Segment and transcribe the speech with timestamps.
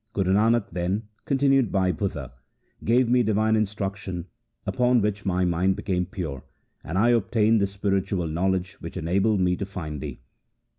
[0.13, 2.31] 'Guru Nanak then', continued Bhai Budha,
[2.83, 4.25] 'gave me divine instruction,
[4.65, 6.41] upon which my mind became pure,
[6.83, 10.19] and I obtained the spiritual knowledge which enabled me to find thee.'